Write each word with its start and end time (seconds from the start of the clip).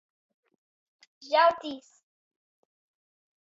Žautīs. 1.33 1.91